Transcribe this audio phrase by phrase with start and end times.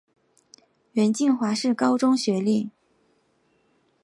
[0.93, 2.71] 袁敬华是高中学历。